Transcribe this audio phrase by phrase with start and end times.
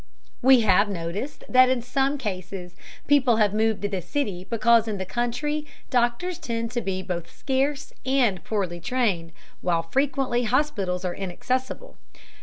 [0.41, 4.97] We have noticed that in some cases people have moved to the city because in
[4.97, 11.13] the country doctors tend to be both scarce and poorly trained, while frequently hospitals are
[11.13, 11.97] inaccessible.